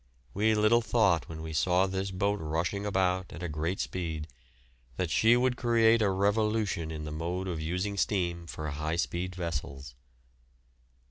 We 0.33 0.55
little 0.55 0.81
thought 0.81 1.29
when 1.29 1.43
we 1.43 1.53
saw 1.53 1.85
this 1.85 2.09
boat 2.09 2.39
rushing 2.39 2.87
about 2.87 3.31
at 3.31 3.43
a 3.43 3.47
great 3.47 3.79
speed 3.79 4.27
that 4.97 5.11
she 5.11 5.37
would 5.37 5.55
create 5.57 6.01
a 6.01 6.09
revolution 6.09 6.89
in 6.89 7.05
the 7.05 7.11
mode 7.11 7.47
of 7.47 7.61
using 7.61 7.97
steam 7.97 8.47
for 8.47 8.67
high 8.71 8.95
speed 8.95 9.35
vessels. 9.35 9.93